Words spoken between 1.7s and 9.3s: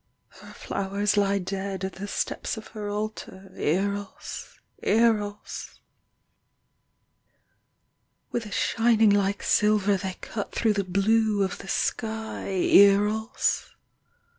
at the steps of her altar, Eros! Eros! With a shining